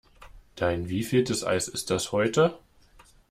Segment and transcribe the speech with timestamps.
[0.55, 2.57] Dein wievieltes Eis ist das heute?